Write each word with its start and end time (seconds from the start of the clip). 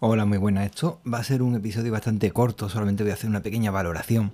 Hola, 0.00 0.24
muy 0.24 0.38
buenas. 0.38 0.66
Esto 0.66 1.00
va 1.10 1.18
a 1.18 1.24
ser 1.24 1.40
un 1.40 1.54
episodio 1.54 1.92
bastante 1.92 2.32
corto, 2.32 2.68
solamente 2.68 3.04
voy 3.04 3.12
a 3.12 3.14
hacer 3.14 3.30
una 3.30 3.42
pequeña 3.42 3.70
valoración 3.70 4.32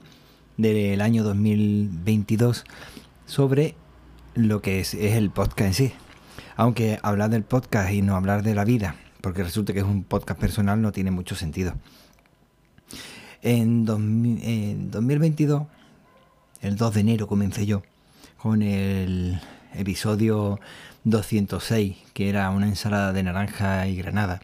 del 0.57 1.03
año 1.03 1.23
2022 1.23 2.65
sobre 3.27 3.75
lo 4.35 4.63
que 4.63 4.81
es, 4.81 4.95
el 4.95 5.31
podcast 5.31 5.61
en 5.61 5.75
sí. 5.75 5.93
Aunque 6.57 6.99
hablar 7.03 7.29
del 7.29 7.45
podcast 7.45 7.93
y 7.93 8.01
no 8.01 8.17
hablar 8.17 8.43
de 8.43 8.55
la 8.55 8.65
vida, 8.65 8.97
porque 9.21 9.45
resulta 9.45 9.75
que 9.75 9.81
es 9.81 9.85
un 9.85 10.03
podcast 10.03 10.41
personal, 10.41 10.81
no 10.81 10.93
tiene 10.93 11.11
mucho 11.11 11.35
sentido. 11.35 11.75
En, 13.43 13.87
en 14.43 14.91
2022, 14.91 15.67
el 16.63 16.77
2 16.77 16.95
de 16.95 17.01
enero 17.01 17.27
comencé 17.27 17.67
yo 17.67 17.83
con 18.39 18.63
el 18.63 19.39
episodio 19.75 20.59
206, 21.05 21.99
que 22.15 22.31
era 22.31 22.49
una 22.49 22.67
ensalada 22.67 23.13
de 23.13 23.23
naranja 23.23 23.87
y 23.89 23.97
granada 23.97 24.41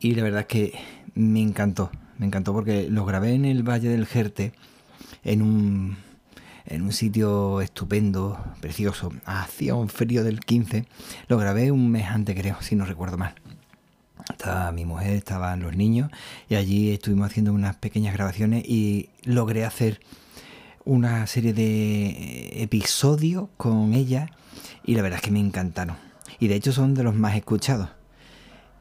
y 0.00 0.14
la 0.14 0.22
verdad 0.22 0.40
es 0.42 0.46
que 0.46 0.78
me 1.14 1.42
encantó, 1.42 1.90
me 2.18 2.26
encantó 2.26 2.52
porque 2.52 2.88
lo 2.88 3.04
grabé 3.04 3.34
en 3.34 3.44
el 3.44 3.62
Valle 3.62 3.88
del 3.88 4.06
Jerte, 4.06 4.52
en 5.24 5.42
un, 5.42 5.96
en 6.66 6.82
un 6.82 6.92
sitio 6.92 7.60
estupendo, 7.60 8.38
precioso. 8.60 9.12
Hacía 9.24 9.74
un 9.74 9.88
frío 9.88 10.22
del 10.22 10.40
15, 10.40 10.86
lo 11.28 11.38
grabé 11.38 11.72
un 11.72 11.90
mes 11.90 12.06
antes 12.06 12.36
creo, 12.36 12.56
si 12.60 12.76
no 12.76 12.84
recuerdo 12.84 13.18
mal. 13.18 13.34
Estaba 14.30 14.70
mi 14.72 14.84
mujer, 14.84 15.14
estaban 15.14 15.60
los 15.60 15.74
niños 15.74 16.10
y 16.48 16.54
allí 16.54 16.90
estuvimos 16.90 17.30
haciendo 17.30 17.52
unas 17.52 17.76
pequeñas 17.76 18.14
grabaciones 18.14 18.64
y 18.68 19.08
logré 19.24 19.64
hacer 19.64 20.00
una 20.84 21.26
serie 21.26 21.52
de 21.52 22.62
episodios 22.62 23.48
con 23.56 23.94
ella 23.94 24.30
y 24.84 24.94
la 24.94 25.02
verdad 25.02 25.18
es 25.18 25.24
que 25.24 25.30
me 25.30 25.40
encantaron. 25.40 25.96
Y 26.38 26.48
de 26.48 26.54
hecho 26.54 26.72
son 26.72 26.94
de 26.94 27.02
los 27.02 27.14
más 27.14 27.36
escuchados. 27.36 27.88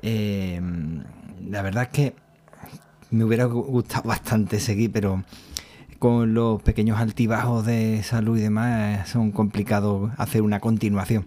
Eh, 0.01 0.61
la 1.49 1.61
verdad 1.61 1.83
es 1.83 1.89
que 1.89 2.15
me 3.09 3.23
hubiera 3.23 3.45
gustado 3.45 4.07
bastante 4.07 4.59
seguir, 4.59 4.91
pero 4.91 5.23
con 5.99 6.33
los 6.33 6.61
pequeños 6.61 6.99
altibajos 6.99 7.65
de 7.65 8.03
salud 8.03 8.37
y 8.37 8.41
demás 8.41 9.09
son 9.09 9.31
complicados 9.31 10.11
hacer 10.17 10.41
una 10.41 10.59
continuación. 10.59 11.25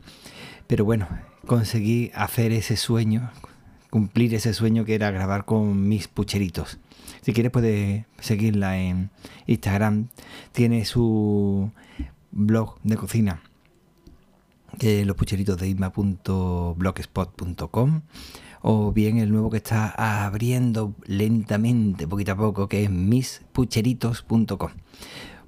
Pero 0.66 0.84
bueno, 0.84 1.08
conseguí 1.46 2.10
hacer 2.14 2.52
ese 2.52 2.76
sueño, 2.76 3.30
cumplir 3.90 4.34
ese 4.34 4.54
sueño 4.54 4.84
que 4.84 4.94
era 4.94 5.10
grabar 5.10 5.44
con 5.44 5.88
mis 5.88 6.06
pucheritos. 6.06 6.78
Si 7.22 7.32
quieres 7.32 7.52
puedes 7.52 8.04
seguirla 8.20 8.78
en 8.78 9.10
Instagram. 9.46 10.08
Tiene 10.52 10.84
su 10.84 11.72
blog 12.30 12.78
de 12.82 12.96
cocina, 12.96 13.42
que 14.78 15.00
es 15.00 15.06
los 15.06 15.16
pucheritos 15.16 15.58
de 15.58 15.68
isma.blogspot.com 15.68 18.02
o 18.62 18.92
bien 18.92 19.18
el 19.18 19.30
nuevo 19.30 19.50
que 19.50 19.58
está 19.58 19.88
abriendo 20.26 20.94
lentamente, 21.06 22.06
poquito 22.06 22.32
a 22.32 22.36
poco, 22.36 22.68
que 22.68 22.84
es 22.84 22.90
mispucheritos.com. 22.90 24.70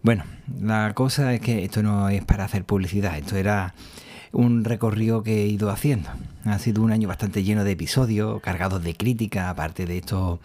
Bueno, 0.02 0.24
la 0.60 0.92
cosa 0.94 1.32
es 1.34 1.40
que 1.40 1.64
esto 1.64 1.82
no 1.82 2.08
es 2.08 2.24
para 2.24 2.44
hacer 2.44 2.64
publicidad, 2.64 3.16
esto 3.16 3.36
era 3.36 3.74
un 4.32 4.64
recorrido 4.64 5.22
que 5.22 5.44
he 5.44 5.46
ido 5.46 5.70
haciendo. 5.70 6.08
Ha 6.44 6.58
sido 6.58 6.82
un 6.82 6.90
año 6.90 7.06
bastante 7.06 7.44
lleno 7.44 7.64
de 7.64 7.72
episodios, 7.72 8.40
cargados 8.40 8.82
de 8.82 8.94
crítica, 8.94 9.50
aparte 9.50 9.86
de 9.86 9.98
estos 9.98 10.40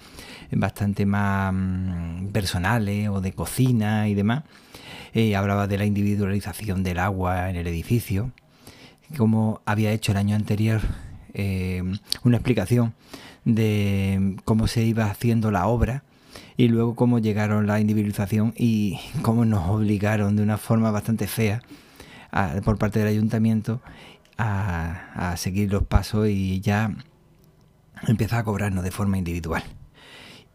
bastante 0.52 1.06
más 1.06 1.54
mm, 1.54 2.28
personales 2.28 3.10
o 3.10 3.22
de 3.22 3.32
cocina 3.32 4.08
y 4.10 4.14
demás. 4.14 4.44
Eh, 5.14 5.36
hablaba 5.36 5.68
de 5.68 5.78
la 5.78 5.86
individualización 5.86 6.84
del 6.84 7.00
agua 7.00 7.50
en 7.50 7.56
el 7.56 7.66
edificio, 7.66 8.32
como 9.18 9.62
había 9.66 9.92
hecho 9.92 10.12
el 10.12 10.18
año 10.18 10.36
anterior 10.36 10.82
eh, 11.34 11.84
una 12.24 12.38
explicación 12.38 12.94
de 13.46 14.38
cómo 14.46 14.68
se 14.68 14.84
iba 14.84 15.06
haciendo 15.06 15.52
la 15.52 15.68
obra 15.68 16.04
y 16.58 16.68
luego 16.68 16.96
cómo 16.96 17.20
llegaron 17.20 17.68
la 17.68 17.80
individualización 17.80 18.54
y 18.58 19.00
cómo 19.22 19.46
nos 19.46 19.70
obligaron 19.70 20.36
de 20.36 20.44
una 20.44 20.58
forma 20.58 20.92
bastante 20.92 21.28
fea 21.28 21.62
por 22.64 22.78
parte 22.78 23.00
del 23.00 23.08
ayuntamiento 23.08 23.82
a, 24.38 25.32
a 25.32 25.38
seguir 25.38 25.72
los 25.72 25.84
pasos 25.84 26.28
y 26.28 26.60
ya 26.62 26.92
empezar 28.08 28.40
a 28.40 28.44
cobrarnos 28.44 28.84
de 28.84 28.92
forma 28.92 29.18
individual 29.18 29.64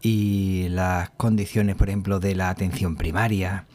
y 0.05 0.67
las 0.67 1.09
condiciones, 1.11 1.77
por 1.77 1.87
ejemplo, 1.87 2.19
de 2.19 2.35
la 2.35 2.49
atención 2.49 2.97
primaria, 2.97 3.65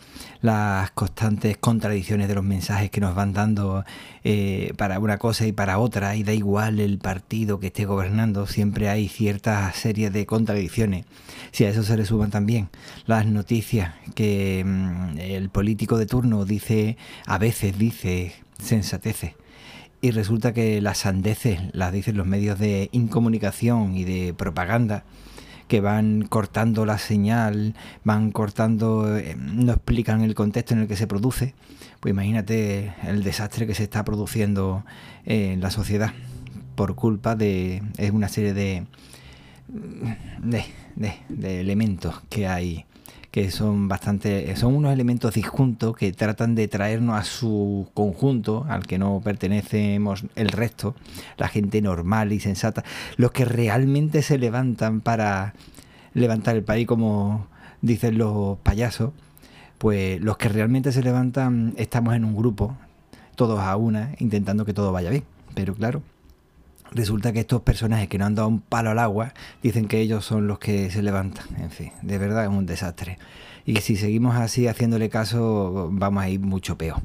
las 0.42 0.90
constantes 0.90 1.56
contradicciones 1.56 2.28
de 2.28 2.34
los 2.34 2.44
mensajes 2.44 2.90
que 2.90 3.00
nos 3.00 3.14
van 3.14 3.32
dando 3.32 3.82
eh, 4.24 4.74
para 4.76 4.98
una 4.98 5.16
cosa 5.16 5.46
y 5.46 5.52
para 5.52 5.78
otra, 5.78 6.16
y 6.16 6.24
da 6.24 6.34
igual 6.34 6.80
el 6.80 6.98
partido 6.98 7.58
que 7.58 7.68
esté 7.68 7.86
gobernando, 7.86 8.46
siempre 8.46 8.90
hay 8.90 9.08
cierta 9.08 9.72
serie 9.72 10.10
de 10.10 10.26
contradicciones. 10.26 11.06
Si 11.50 11.64
a 11.64 11.70
eso 11.70 11.82
se 11.82 11.96
le 11.96 12.04
suman 12.04 12.30
también 12.30 12.68
las 13.06 13.24
noticias 13.24 13.94
que 14.14 14.62
mm, 14.66 15.18
el 15.18 15.48
político 15.48 15.96
de 15.96 16.04
turno 16.04 16.44
dice, 16.44 16.98
a 17.24 17.38
veces 17.38 17.78
dice 17.78 18.34
sensateces, 18.62 19.32
y 20.02 20.10
resulta 20.10 20.52
que 20.52 20.82
las 20.82 20.98
sandeces 20.98 21.58
las 21.72 21.90
dicen 21.90 22.18
los 22.18 22.26
medios 22.26 22.58
de 22.58 22.90
incomunicación 22.92 23.96
y 23.96 24.04
de 24.04 24.34
propaganda, 24.34 25.04
que 25.68 25.80
van 25.80 26.22
cortando 26.22 26.84
la 26.86 26.98
señal, 26.98 27.74
van 28.02 28.32
cortando, 28.32 29.16
eh, 29.16 29.36
no 29.38 29.72
explican 29.72 30.22
el 30.22 30.34
contexto 30.34 30.74
en 30.74 30.80
el 30.80 30.88
que 30.88 30.96
se 30.96 31.06
produce, 31.06 31.54
pues 32.00 32.12
imagínate 32.12 32.94
el 33.06 33.22
desastre 33.22 33.66
que 33.66 33.74
se 33.74 33.84
está 33.84 34.04
produciendo 34.04 34.84
en 35.24 35.60
la 35.60 35.70
sociedad 35.70 36.12
por 36.74 36.94
culpa 36.94 37.34
de 37.34 37.82
es 37.96 38.10
una 38.12 38.28
serie 38.28 38.54
de, 38.54 38.86
de, 40.38 40.64
de 41.28 41.60
elementos 41.60 42.22
que 42.28 42.46
hay 42.46 42.86
son 43.50 43.88
bastante, 43.88 44.54
son 44.56 44.74
unos 44.74 44.92
elementos 44.92 45.34
disjuntos 45.34 45.96
que 45.96 46.12
tratan 46.12 46.54
de 46.54 46.68
traernos 46.68 47.18
a 47.18 47.24
su 47.24 47.88
conjunto, 47.94 48.66
al 48.68 48.86
que 48.86 48.98
no 48.98 49.20
pertenecemos 49.22 50.24
el 50.34 50.48
resto, 50.48 50.94
la 51.36 51.48
gente 51.48 51.80
normal 51.80 52.32
y 52.32 52.40
sensata, 52.40 52.84
los 53.16 53.32
que 53.32 53.44
realmente 53.44 54.22
se 54.22 54.38
levantan 54.38 55.00
para 55.00 55.54
levantar 56.14 56.56
el 56.56 56.64
país, 56.64 56.86
como 56.86 57.46
dicen 57.80 58.18
los 58.18 58.58
payasos, 58.58 59.12
pues 59.78 60.20
los 60.20 60.36
que 60.36 60.48
realmente 60.48 60.92
se 60.92 61.02
levantan 61.02 61.74
estamos 61.76 62.14
en 62.14 62.24
un 62.24 62.36
grupo, 62.36 62.76
todos 63.36 63.60
a 63.60 63.76
una, 63.76 64.14
intentando 64.18 64.64
que 64.64 64.74
todo 64.74 64.92
vaya 64.92 65.10
bien. 65.10 65.24
Pero 65.54 65.74
claro, 65.74 66.02
resulta 66.92 67.32
que 67.32 67.40
estos 67.40 67.62
personajes 67.62 68.08
que 68.08 68.18
no 68.18 68.26
han 68.26 68.34
dado 68.34 68.48
un 68.48 68.60
palo 68.60 68.90
al 68.90 68.98
agua 68.98 69.34
dicen 69.62 69.88
que 69.88 70.00
ellos 70.00 70.24
son 70.24 70.46
los 70.46 70.58
que 70.58 70.90
se 70.90 71.02
levantan. 71.02 71.46
En 71.58 71.70
fin, 71.70 71.92
de 72.02 72.18
verdad 72.18 72.44
es 72.44 72.50
un 72.50 72.66
desastre. 72.66 73.18
Y 73.64 73.76
si 73.76 73.96
seguimos 73.96 74.36
así 74.36 74.66
haciéndole 74.66 75.08
caso, 75.08 75.90
vamos 75.92 76.22
a 76.22 76.28
ir 76.28 76.40
mucho 76.40 76.78
peor. 76.78 77.02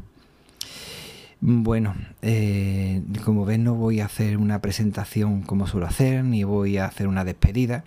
Bueno, 1.42 1.94
eh, 2.22 3.02
como 3.26 3.44
ven, 3.44 3.66
no 3.66 3.76
voy 3.76 4.00
a 4.00 4.06
hacer 4.06 4.38
una 4.38 4.62
presentación 4.62 5.42
como 5.42 5.68
suelo 5.68 5.88
hacer, 5.88 6.24
ni 6.24 6.46
voy 6.46 6.78
a 6.78 6.86
hacer 6.86 7.08
una 7.08 7.26
despedida. 7.26 7.84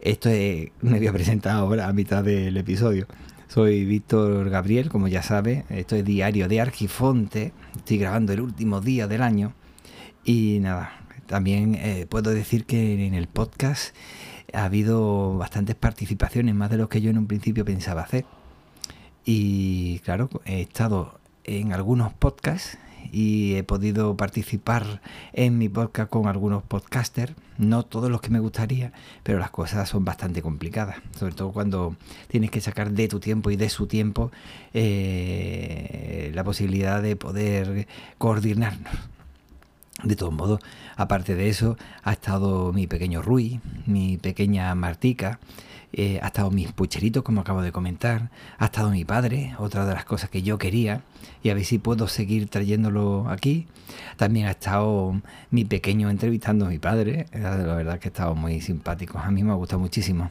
Esto 0.00 0.28
es, 0.28 0.68
me 0.82 0.98
voy 0.98 1.06
a 1.06 1.12
presentar 1.12 1.56
ahora 1.56 1.88
a 1.88 1.92
mitad 1.94 2.22
del 2.22 2.56
episodio. 2.58 3.06
Soy 3.48 3.86
Víctor 3.86 4.50
Gabriel, 4.50 4.90
como 4.90 5.08
ya 5.08 5.22
sabe, 5.22 5.64
esto 5.70 5.96
es 5.96 6.04
Diario 6.04 6.46
de 6.46 6.60
Argifonte. 6.60 7.52
Estoy 7.74 7.96
grabando 7.96 8.34
el 8.34 8.42
último 8.42 8.82
día 8.82 9.06
del 9.06 9.22
año 9.22 9.54
y 10.28 10.58
nada, 10.60 10.92
también 11.26 11.74
eh, 11.74 12.06
puedo 12.06 12.32
decir 12.32 12.66
que 12.66 13.06
en 13.06 13.14
el 13.14 13.28
podcast 13.28 13.96
ha 14.52 14.64
habido 14.64 15.38
bastantes 15.38 15.74
participaciones, 15.74 16.54
más 16.54 16.68
de 16.68 16.76
lo 16.76 16.90
que 16.90 17.00
yo 17.00 17.08
en 17.08 17.16
un 17.16 17.26
principio 17.26 17.64
pensaba 17.64 18.02
hacer. 18.02 18.26
Y 19.24 20.00
claro, 20.00 20.28
he 20.44 20.60
estado 20.60 21.18
en 21.44 21.72
algunos 21.72 22.12
podcasts 22.12 22.76
y 23.10 23.54
he 23.54 23.62
podido 23.62 24.18
participar 24.18 25.00
en 25.32 25.56
mi 25.56 25.70
podcast 25.70 26.10
con 26.10 26.26
algunos 26.26 26.62
podcasters, 26.62 27.32
no 27.56 27.84
todos 27.86 28.10
los 28.10 28.20
que 28.20 28.28
me 28.28 28.38
gustaría, 28.38 28.92
pero 29.22 29.38
las 29.38 29.50
cosas 29.50 29.88
son 29.88 30.04
bastante 30.04 30.42
complicadas, 30.42 30.96
sobre 31.18 31.32
todo 31.32 31.52
cuando 31.52 31.96
tienes 32.26 32.50
que 32.50 32.60
sacar 32.60 32.90
de 32.90 33.08
tu 33.08 33.18
tiempo 33.18 33.50
y 33.50 33.56
de 33.56 33.70
su 33.70 33.86
tiempo 33.86 34.30
eh, 34.74 36.30
la 36.34 36.44
posibilidad 36.44 37.00
de 37.00 37.16
poder 37.16 37.88
coordinarnos. 38.18 39.17
De 40.04 40.14
todos 40.14 40.32
modos, 40.32 40.60
aparte 40.96 41.34
de 41.34 41.48
eso, 41.48 41.76
ha 42.04 42.12
estado 42.12 42.72
mi 42.72 42.86
pequeño 42.86 43.20
Rui, 43.20 43.60
mi 43.86 44.16
pequeña 44.16 44.72
Martica, 44.76 45.40
eh, 45.92 46.20
ha 46.22 46.28
estado 46.28 46.52
mis 46.52 46.70
pucheritos, 46.70 47.24
como 47.24 47.40
acabo 47.40 47.62
de 47.62 47.72
comentar, 47.72 48.30
ha 48.58 48.66
estado 48.66 48.90
mi 48.90 49.04
padre, 49.04 49.56
otra 49.58 49.86
de 49.86 49.94
las 49.94 50.04
cosas 50.04 50.30
que 50.30 50.42
yo 50.42 50.56
quería, 50.56 51.02
y 51.42 51.50
a 51.50 51.54
ver 51.54 51.64
si 51.64 51.78
puedo 51.78 52.06
seguir 52.06 52.48
trayéndolo 52.48 53.28
aquí. 53.28 53.66
También 54.16 54.46
ha 54.46 54.52
estado 54.52 55.20
mi 55.50 55.64
pequeño 55.64 56.10
entrevistando 56.10 56.66
a 56.66 56.68
mi 56.68 56.78
padre, 56.78 57.26
la 57.32 57.56
verdad 57.56 57.98
que 57.98 58.06
ha 58.06 58.12
estado 58.12 58.36
muy 58.36 58.60
simpático, 58.60 59.18
a 59.18 59.32
mí 59.32 59.42
me 59.42 59.50
ha 59.50 59.56
gustado 59.56 59.80
muchísimo. 59.80 60.30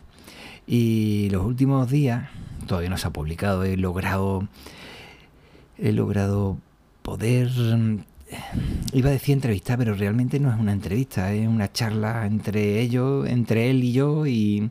Y 0.65 1.29
los 1.31 1.45
últimos 1.45 1.89
días, 1.89 2.29
todavía 2.67 2.89
no 2.89 2.97
se 2.97 3.07
ha 3.07 3.11
publicado, 3.11 3.65
he 3.65 3.75
logrado, 3.75 4.47
he 5.77 5.91
logrado 5.91 6.57
poder 7.01 7.49
iba 8.93 9.09
a 9.09 9.13
decir 9.13 9.33
entrevista, 9.33 9.77
pero 9.77 9.93
realmente 9.93 10.39
no 10.39 10.51
es 10.51 10.59
una 10.59 10.71
entrevista, 10.71 11.33
es 11.33 11.47
una 11.47 11.71
charla 11.71 12.25
entre 12.25 12.79
ellos, 12.79 13.27
entre 13.27 13.69
él 13.69 13.83
y 13.83 13.93
yo, 13.93 14.25
y, 14.25 14.69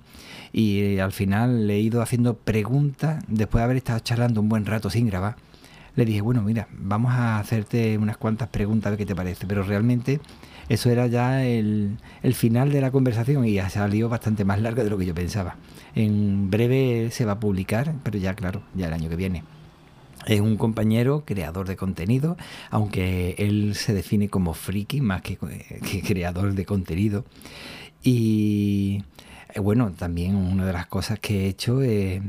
y 0.53 0.99
al 0.99 1.13
final 1.13 1.67
le 1.67 1.77
he 1.77 1.81
ido 1.81 2.03
haciendo 2.03 2.37
preguntas, 2.37 3.23
después 3.29 3.61
de 3.61 3.65
haber 3.65 3.77
estado 3.79 4.01
charlando 4.01 4.41
un 4.41 4.49
buen 4.49 4.67
rato 4.67 4.91
sin 4.91 5.07
grabar, 5.09 5.37
le 5.95 6.05
dije, 6.05 6.21
bueno, 6.21 6.43
mira, 6.43 6.69
vamos 6.73 7.13
a 7.13 7.39
hacerte 7.39 7.97
unas 7.97 8.19
cuantas 8.19 8.49
preguntas 8.49 8.89
a 8.89 8.91
ver 8.91 8.99
qué 8.99 9.07
te 9.07 9.15
parece, 9.15 9.47
pero 9.47 9.63
realmente 9.63 10.21
eso 10.69 10.91
era 10.91 11.07
ya 11.07 11.45
el 11.45 11.99
final 12.35 12.71
de 12.71 12.83
la 12.83 12.91
conversación 12.91 13.47
y 13.47 13.59
ha 13.59 13.71
salido 13.71 14.09
bastante 14.09 14.45
más 14.45 14.61
larga 14.61 14.85
de 14.85 14.91
lo 14.91 14.99
que 14.99 15.07
yo 15.07 15.15
pensaba. 15.15 15.57
En 15.95 16.51
breve 16.51 17.11
se 17.13 17.25
va 17.25 17.33
a 17.33 17.41
publicar, 17.41 17.95
pero 18.03 18.19
ya 18.19 18.35
claro, 18.35 18.63
ya 18.75 18.89
el 18.89 18.93
año 18.93 19.09
que 19.09 19.17
viene. 19.17 19.56
Es 20.27 20.41
un 20.41 20.57
compañero 20.57 21.25
creador 21.25 21.69
de 21.69 21.77
contenido, 21.77 22.37
aunque 22.71 23.37
él 23.39 23.77
se 23.77 23.95
define 23.95 24.29
como 24.29 24.55
friki 24.55 25.01
más 25.01 25.23
que, 25.23 25.39
creador 26.07 26.55
de 26.55 26.65
contenido. 26.65 27.25
Y 28.03 29.05
eh, 29.55 29.61
bueno, 29.61 29.93
también 29.93 30.35
una 30.35 30.67
de 30.67 30.73
las 30.73 30.87
cosas 30.87 31.21
que 31.21 31.45
he 31.45 31.49
hecho 31.49 31.81
he 31.81 32.23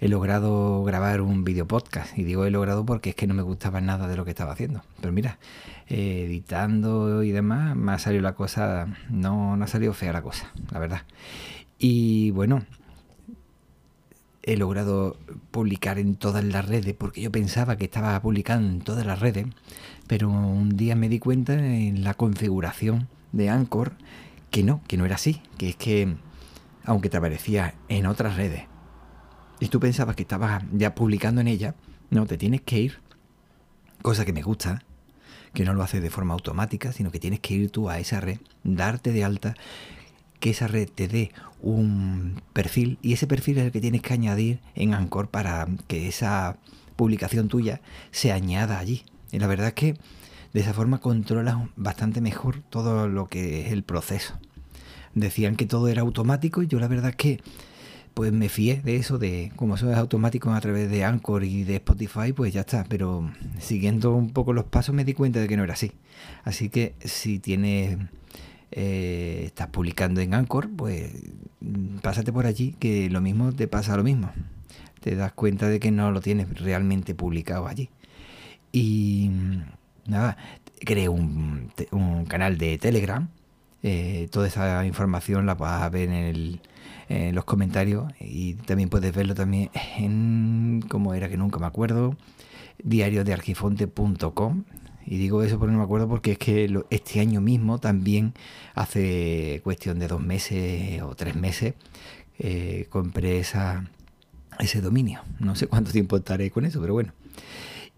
logrado 0.00 0.82
grabar 0.82 1.20
un 1.20 1.44
video 1.44 1.68
podcast. 1.68 2.16
Y 2.18 2.24
digo 2.24 2.46
he 2.46 2.50
logrado 2.50 2.86
porque 2.86 3.10
es 3.10 3.16
que 3.16 3.26
no 3.26 3.34
me 3.34 3.42
gustaba 3.42 3.82
nada 3.82 4.08
de 4.08 4.16
lo 4.16 4.24
que 4.24 4.30
estaba 4.30 4.52
haciendo. 4.52 4.82
Pero 5.02 5.12
mira, 5.12 5.38
editando 5.88 7.22
y 7.22 7.32
demás, 7.32 7.76
me 7.76 7.92
ha 7.92 7.98
salido 7.98 8.22
la 8.22 8.34
cosa, 8.34 8.86
no, 9.10 9.58
no 9.58 9.64
ha 9.64 9.68
salido 9.68 9.92
fea 9.92 10.14
la 10.14 10.22
cosa, 10.22 10.50
la 10.70 10.78
verdad. 10.78 11.02
Y 11.78 12.30
bueno, 12.30 12.64
he 14.42 14.56
logrado 14.56 15.16
publicar 15.50 15.98
en 15.98 16.16
todas 16.16 16.44
las 16.44 16.66
redes, 16.66 16.94
porque 16.94 17.20
yo 17.20 17.30
pensaba 17.30 17.76
que 17.76 17.84
estaba 17.84 18.20
publicando 18.20 18.68
en 18.68 18.80
todas 18.80 19.06
las 19.06 19.20
redes, 19.20 19.46
pero 20.06 20.28
un 20.28 20.76
día 20.76 20.96
me 20.96 21.08
di 21.08 21.18
cuenta 21.18 21.54
en 21.54 22.02
la 22.02 22.14
configuración 22.14 23.08
de 23.32 23.50
Anchor 23.50 23.92
que 24.50 24.62
no, 24.62 24.82
que 24.86 24.96
no 24.96 25.06
era 25.06 25.14
así, 25.14 25.40
que 25.58 25.70
es 25.70 25.76
que 25.76 26.16
aunque 26.84 27.08
te 27.08 27.16
aparecía 27.16 27.74
en 27.88 28.06
otras 28.06 28.36
redes 28.36 28.64
y 29.60 29.68
tú 29.68 29.78
pensabas 29.78 30.16
que 30.16 30.22
estabas 30.22 30.64
ya 30.72 30.94
publicando 30.94 31.40
en 31.40 31.48
ella, 31.48 31.76
no, 32.10 32.26
te 32.26 32.36
tienes 32.36 32.62
que 32.62 32.80
ir, 32.80 32.98
cosa 34.02 34.24
que 34.24 34.32
me 34.32 34.42
gusta, 34.42 34.82
que 35.54 35.64
no 35.64 35.72
lo 35.72 35.82
haces 35.82 36.02
de 36.02 36.10
forma 36.10 36.34
automática, 36.34 36.92
sino 36.92 37.12
que 37.12 37.20
tienes 37.20 37.40
que 37.40 37.54
ir 37.54 37.70
tú 37.70 37.88
a 37.88 38.00
esa 38.00 38.20
red, 38.20 38.38
darte 38.64 39.12
de 39.12 39.22
alta, 39.22 39.54
que 40.42 40.50
esa 40.50 40.66
red 40.66 40.88
te 40.92 41.06
dé 41.06 41.30
un 41.60 42.42
perfil 42.52 42.98
y 43.00 43.12
ese 43.12 43.28
perfil 43.28 43.58
es 43.58 43.66
el 43.66 43.70
que 43.70 43.80
tienes 43.80 44.02
que 44.02 44.12
añadir 44.12 44.58
en 44.74 44.92
Anchor 44.92 45.28
para 45.28 45.68
que 45.86 46.08
esa 46.08 46.56
publicación 46.96 47.46
tuya 47.46 47.80
se 48.10 48.32
añada 48.32 48.80
allí. 48.80 49.04
Y 49.30 49.38
la 49.38 49.46
verdad 49.46 49.68
es 49.68 49.74
que 49.74 49.96
de 50.52 50.60
esa 50.60 50.74
forma 50.74 50.98
controlas 50.98 51.58
bastante 51.76 52.20
mejor 52.20 52.60
todo 52.70 53.06
lo 53.06 53.28
que 53.28 53.64
es 53.64 53.72
el 53.72 53.84
proceso. 53.84 54.34
Decían 55.14 55.54
que 55.54 55.64
todo 55.64 55.86
era 55.86 56.02
automático 56.02 56.60
y 56.60 56.66
yo 56.66 56.80
la 56.80 56.88
verdad 56.88 57.10
es 57.10 57.16
que 57.16 57.40
pues 58.12 58.32
me 58.32 58.48
fié 58.48 58.82
de 58.82 58.96
eso, 58.96 59.18
de 59.18 59.52
como 59.54 59.76
eso 59.76 59.92
es 59.92 59.96
automático 59.96 60.50
a 60.50 60.60
través 60.60 60.90
de 60.90 61.04
Anchor 61.04 61.44
y 61.44 61.62
de 61.62 61.76
Spotify, 61.76 62.32
pues 62.34 62.52
ya 62.52 62.62
está. 62.62 62.84
Pero 62.88 63.30
siguiendo 63.60 64.12
un 64.12 64.30
poco 64.30 64.52
los 64.52 64.64
pasos 64.64 64.92
me 64.92 65.04
di 65.04 65.14
cuenta 65.14 65.38
de 65.38 65.46
que 65.46 65.56
no 65.56 65.62
era 65.62 65.74
así. 65.74 65.92
Así 66.42 66.68
que 66.68 66.96
si 67.04 67.38
tienes 67.38 67.96
eh, 68.72 69.42
estás 69.44 69.68
publicando 69.68 70.22
en 70.22 70.32
Anchor, 70.32 70.70
pues 70.74 71.12
mm, 71.60 71.98
pásate 71.98 72.32
por 72.32 72.46
allí, 72.46 72.74
que 72.78 73.10
lo 73.10 73.20
mismo 73.20 73.52
te 73.52 73.68
pasa 73.68 73.96
lo 73.96 74.02
mismo. 74.02 74.32
Te 75.00 75.14
das 75.14 75.32
cuenta 75.32 75.68
de 75.68 75.78
que 75.78 75.90
no 75.90 76.10
lo 76.10 76.20
tienes 76.20 76.60
realmente 76.60 77.14
publicado 77.14 77.68
allí. 77.68 77.90
Y 78.72 79.30
mm, 79.30 80.10
nada, 80.10 80.38
creé 80.80 81.08
un, 81.08 81.70
canal 82.28 82.56
de 82.58 82.78
Telegram. 82.78 83.28
Eh, 83.82 84.28
toda 84.30 84.46
esa 84.48 84.86
información 84.86 85.44
la 85.44 85.54
vas 85.54 85.82
a 85.82 85.88
ver 85.90 86.08
en, 86.10 86.60
los 87.34 87.44
comentarios 87.44 88.10
y 88.20 88.54
también 88.54 88.88
puedes 88.88 89.14
verlo 89.14 89.34
también 89.34 89.70
en, 89.98 90.82
como 90.88 91.12
era 91.12 91.28
que 91.28 91.36
nunca 91.36 91.58
me 91.58 91.66
acuerdo, 91.66 92.16
diario 92.82 93.22
de 93.22 93.34
argifonte.com 93.34 94.64
y 95.06 95.18
digo 95.18 95.42
eso 95.42 95.58
porque 95.58 95.72
no 95.72 95.78
me 95.78 95.84
acuerdo 95.84 96.08
porque 96.08 96.32
es 96.32 96.38
que 96.38 96.82
este 96.90 97.20
año 97.20 97.40
mismo 97.40 97.78
también, 97.78 98.34
hace 98.74 99.60
cuestión 99.64 99.98
de 99.98 100.08
dos 100.08 100.20
meses 100.20 101.02
o 101.02 101.14
tres 101.14 101.34
meses, 101.34 101.74
eh, 102.38 102.86
compré 102.88 103.38
esa, 103.38 103.90
ese 104.58 104.80
dominio. 104.80 105.22
No 105.40 105.54
sé 105.56 105.66
cuánto 105.66 105.92
tiempo 105.92 106.16
estaré 106.16 106.50
con 106.50 106.64
eso, 106.64 106.80
pero 106.80 106.92
bueno. 106.94 107.12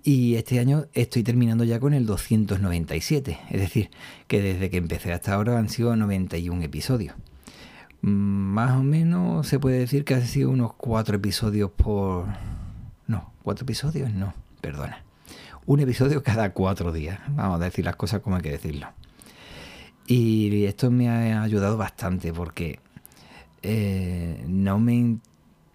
Y 0.03 0.35
este 0.35 0.59
año 0.59 0.87
estoy 0.93 1.23
terminando 1.23 1.65
ya 1.65 1.81
con 1.81 1.95
el 1.95 2.07
297. 2.07 3.39
Es 3.51 3.61
decir, 3.61 3.91
que 4.27 4.43
desde 4.43 4.71
que 4.71 4.77
empecé 4.77 5.13
hasta 5.13 5.35
ahora 5.35 5.59
han 5.59 5.69
sido 5.69 5.97
91 5.97 6.63
episodios. 6.63 7.15
Más 8.03 8.73
o 8.73 8.83
menos 8.83 9.47
se 9.49 9.59
puede 9.59 9.79
decir 9.79 10.05
que 10.05 10.15
han 10.15 10.27
sido 10.27 10.51
unos 10.51 10.75
cuatro 10.75 11.17
episodios 11.17 11.71
por... 11.71 12.27
No, 13.07 13.33
cuatro 13.43 13.65
episodios 13.65 14.13
no, 14.13 14.35
perdona 14.61 15.05
un 15.67 15.81
episodio 15.81 16.23
cada 16.23 16.53
cuatro 16.53 16.93
días. 16.93 17.21
Vamos 17.29 17.61
a 17.61 17.65
decir 17.65 17.85
las 17.85 17.97
cosas 17.97 18.21
como 18.21 18.37
hay 18.37 18.43
que 18.43 18.51
decirlo. 18.51 18.89
Y 20.07 20.65
esto 20.65 20.91
me 20.91 21.09
ha 21.09 21.43
ayudado 21.43 21.77
bastante 21.77 22.33
porque 22.33 22.81
eh, 23.63 24.45
no 24.47 24.79
me 24.79 25.17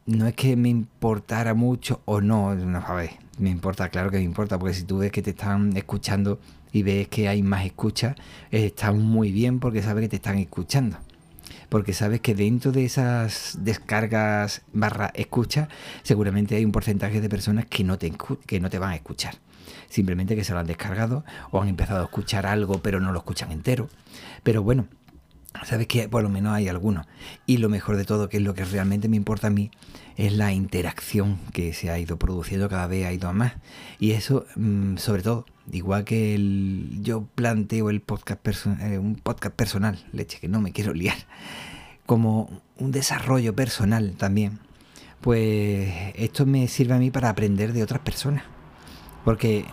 no 0.06 0.28
es 0.28 0.36
que 0.36 0.56
me 0.56 0.70
importara 0.70 1.54
mucho 1.54 2.02
o 2.06 2.20
no, 2.20 2.56
no 2.56 2.80
a 2.80 3.04
me 3.38 3.50
importa, 3.50 3.90
claro 3.90 4.10
que 4.10 4.18
me 4.18 4.24
importa, 4.24 4.58
porque 4.58 4.74
si 4.74 4.84
tú 4.84 4.98
ves 4.98 5.12
que 5.12 5.22
te 5.22 5.30
están 5.30 5.78
escuchando 5.78 6.40
y 6.72 6.82
ves 6.82 7.08
que 7.08 7.28
hay 7.28 7.44
más 7.44 7.66
escucha, 7.66 8.16
está 8.52 8.92
muy 8.92 9.32
bien 9.32 9.60
porque 9.60 9.84
sabes 9.84 10.02
que 10.04 10.10
te 10.10 10.16
están 10.18 10.38
escuchando. 10.38 10.98
Porque 11.70 11.94
sabes 11.94 12.22
que 12.22 12.34
dentro 12.34 12.72
de 12.72 12.86
esas 12.86 13.60
descargas 13.62 14.64
barra 14.74 15.12
escucha, 15.14 15.70
seguramente 16.02 16.56
hay 16.56 16.66
un 16.66 16.72
porcentaje 16.72 17.22
de 17.22 17.30
personas 17.30 17.66
que 17.66 17.84
no 17.84 17.98
te, 18.00 18.12
que 18.46 18.60
no 18.60 18.70
te 18.70 18.80
van 18.80 18.92
a 18.92 18.96
escuchar 18.96 19.36
simplemente 19.90 20.36
que 20.36 20.44
se 20.44 20.54
lo 20.54 20.60
han 20.60 20.68
descargado 20.68 21.24
o 21.52 21.62
han 21.62 21.70
empezado 21.70 22.02
a 22.02 22.06
escuchar 22.06 22.46
algo 22.46 22.82
pero 22.82 23.00
no 23.00 23.12
lo 23.12 23.20
escuchan 23.20 23.52
entero. 23.52 23.90
Pero 24.44 24.64
bueno, 24.64 24.88
sabes 25.66 25.88
que 25.88 26.08
por 26.08 26.24
lo 26.24 26.30
menos 26.30 26.54
hay 26.54 26.68
algunos. 26.68 27.06
Y 27.46 27.58
lo 27.58 27.70
mejor 27.70 27.98
de 27.98 28.06
todo, 28.06 28.30
que 28.30 28.38
es 28.38 28.44
lo 28.44 28.54
que 28.54 28.66
realmente 28.66 29.10
me 29.10 29.18
importa 29.18 29.48
a 29.48 29.50
mí, 29.50 29.72
es 30.18 30.34
la 30.34 30.52
interacción 30.54 31.38
que 31.54 31.74
se 31.74 31.90
ha 31.90 32.00
ido 32.00 32.18
produciendo 32.18 32.70
cada 32.70 32.88
vez 32.88 33.06
ha 33.06 33.14
ido 33.14 33.30
a 33.30 33.34
más. 33.34 33.54
Y 34.00 34.12
eso, 34.12 34.46
mm, 34.56 34.98
sobre 34.98 35.24
todo, 35.24 35.46
igual 35.72 36.04
que 36.04 36.36
el, 36.36 37.00
yo 37.02 37.28
planteo 37.36 37.90
el 37.90 38.02
podcast 38.02 38.46
eh, 38.82 38.98
un 38.98 39.16
podcast 39.16 39.56
personal, 39.56 40.06
leche, 40.12 40.40
que 40.40 40.48
no 40.48 40.62
me 40.62 40.72
quiero 40.72 40.94
liar, 40.94 41.18
como 42.06 42.62
un 42.78 42.92
desarrollo 42.92 43.56
personal 43.56 44.16
también. 44.18 44.60
Pues 45.22 45.90
esto 46.16 46.46
me 46.46 46.68
sirve 46.68 46.94
a 46.94 46.98
mí 46.98 47.12
para 47.12 47.30
aprender 47.30 47.74
de 47.74 47.84
otras 47.84 48.00
personas. 48.02 48.44
Porque 49.24 49.66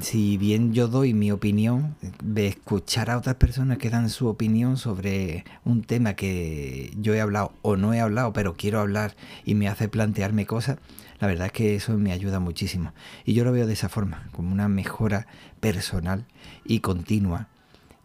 si 0.00 0.36
bien 0.36 0.72
yo 0.72 0.88
doy 0.88 1.14
mi 1.14 1.32
opinión, 1.32 1.96
de 2.22 2.46
escuchar 2.46 3.10
a 3.10 3.18
otras 3.18 3.36
personas 3.36 3.78
que 3.78 3.90
dan 3.90 4.10
su 4.10 4.28
opinión 4.28 4.76
sobre 4.76 5.44
un 5.64 5.82
tema 5.82 6.14
que 6.14 6.92
yo 7.00 7.14
he 7.14 7.20
hablado 7.20 7.52
o 7.62 7.76
no 7.76 7.92
he 7.94 8.00
hablado, 8.00 8.32
pero 8.32 8.54
quiero 8.54 8.80
hablar 8.80 9.16
y 9.44 9.54
me 9.54 9.68
hace 9.68 9.88
plantearme 9.88 10.46
cosas, 10.46 10.78
la 11.20 11.28
verdad 11.28 11.46
es 11.46 11.52
que 11.52 11.74
eso 11.76 11.96
me 11.96 12.12
ayuda 12.12 12.40
muchísimo. 12.40 12.92
Y 13.24 13.34
yo 13.34 13.44
lo 13.44 13.52
veo 13.52 13.66
de 13.66 13.72
esa 13.72 13.88
forma, 13.88 14.28
como 14.32 14.52
una 14.52 14.68
mejora 14.68 15.26
personal 15.60 16.26
y 16.64 16.80
continua. 16.80 17.48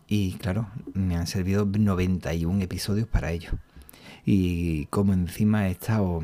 Y 0.07 0.33
claro, 0.33 0.69
me 0.93 1.15
han 1.15 1.27
servido 1.27 1.65
91 1.65 2.61
episodios 2.61 3.07
para 3.07 3.31
ello. 3.31 3.51
Y 4.25 4.85
como 4.85 5.13
encima 5.13 5.67
he 5.67 5.71
estado 5.71 6.23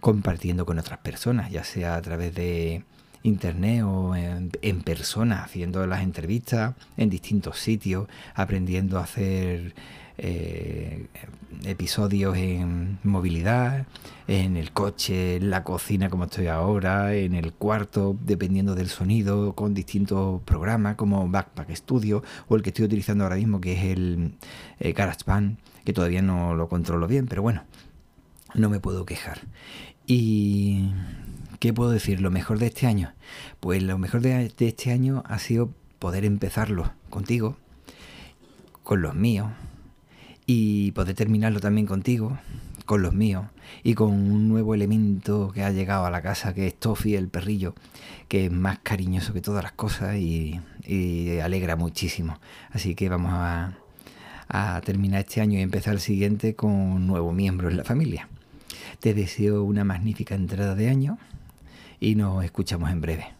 compartiendo 0.00 0.66
con 0.66 0.78
otras 0.78 0.98
personas, 0.98 1.50
ya 1.50 1.64
sea 1.64 1.96
a 1.96 2.02
través 2.02 2.34
de 2.34 2.84
internet 3.26 3.82
o 3.84 4.14
en, 4.14 4.82
persona, 4.82 5.42
haciendo 5.42 5.86
las 5.86 6.02
entrevistas 6.02 6.74
en 6.96 7.10
distintos 7.10 7.58
sitios, 7.58 8.08
aprendiendo 8.34 8.98
a 8.98 9.02
hacer 9.02 9.74
eh, 10.18 11.06
episodios 11.64 12.36
en 12.36 12.98
movilidad, 13.02 13.86
en 14.28 14.56
el 14.56 14.72
coche, 14.72 15.36
en 15.36 15.50
la 15.50 15.64
cocina 15.64 16.08
como 16.08 16.24
estoy 16.24 16.46
ahora, 16.46 17.14
en 17.14 17.34
el 17.34 17.52
cuarto, 17.52 18.16
dependiendo 18.24 18.74
del 18.74 18.88
sonido, 18.88 19.54
con 19.54 19.74
distintos 19.74 20.42
programas 20.42 20.96
como 20.96 21.28
Backpack 21.28 21.74
Studio 21.74 22.22
o 22.48 22.56
el 22.56 22.62
que 22.62 22.70
estoy 22.70 22.86
utilizando 22.86 23.24
ahora 23.24 23.36
mismo 23.36 23.60
que 23.60 23.74
es 23.74 23.84
el 23.84 24.34
eh, 24.80 24.92
GarageBand, 24.92 25.58
que 25.84 25.92
todavía 25.92 26.22
no 26.22 26.54
lo 26.54 26.68
controlo 26.68 27.06
bien, 27.06 27.26
pero 27.26 27.42
bueno, 27.42 27.64
no 28.54 28.70
me 28.70 28.80
puedo 28.80 29.04
quejar. 29.04 29.40
Y 30.06 30.90
¿Qué 31.58 31.72
puedo 31.72 31.90
decir? 31.90 32.20
¿Lo 32.20 32.30
mejor 32.30 32.58
de 32.58 32.66
este 32.66 32.86
año? 32.86 33.14
Pues 33.60 33.82
lo 33.82 33.96
mejor 33.96 34.20
de, 34.20 34.52
este 34.58 34.92
año 34.92 35.22
ha 35.26 35.38
sido 35.38 35.70
poder 35.98 36.26
empezarlo 36.26 36.92
contigo, 37.08 37.56
con 38.82 39.00
los 39.00 39.14
míos, 39.14 39.48
y 40.44 40.92
poder 40.92 41.14
terminarlo 41.14 41.60
también 41.60 41.86
contigo, 41.86 42.38
con 42.84 43.00
los 43.02 43.14
míos 43.14 43.46
y 43.82 43.94
con 43.94 44.12
un 44.12 44.48
nuevo 44.48 44.74
elemento 44.74 45.50
que 45.52 45.64
ha 45.64 45.70
llegado 45.70 46.04
a 46.04 46.10
la 46.10 46.20
casa, 46.20 46.52
que 46.52 46.66
es 46.66 46.74
Toffee, 46.74 47.16
el 47.16 47.28
perrillo, 47.28 47.74
que 48.28 48.46
es 48.46 48.52
más 48.52 48.78
cariñoso 48.80 49.32
que 49.32 49.40
todas 49.40 49.64
las 49.64 49.72
cosas 49.72 50.16
y, 50.16 50.60
alegra 51.42 51.74
muchísimo. 51.74 52.38
Así 52.70 52.94
que 52.94 53.08
vamos 53.08 53.32
a, 53.32 53.78
a 54.48 54.80
terminar 54.82 55.20
este 55.20 55.40
año 55.40 55.58
y 55.58 55.62
empezar 55.62 55.94
el 55.94 56.00
siguiente 56.00 56.54
con 56.54 56.70
un 56.70 57.06
nuevo 57.06 57.32
miembro 57.32 57.70
en 57.70 57.78
la 57.78 57.84
familia. 57.84 58.28
Te 59.00 59.14
deseo 59.14 59.64
una 59.64 59.84
magnífica 59.84 60.34
entrada 60.34 60.74
de 60.74 60.88
año 60.88 61.18
y 62.00 62.14
nos 62.14 62.44
escuchamos 62.44 62.90
en 62.90 63.00
breve. 63.00 63.35